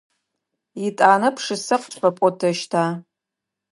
Етӏанэ 0.87 1.29
пшысэ 1.35 1.75
къытфэпӏотэщта? 1.81 2.83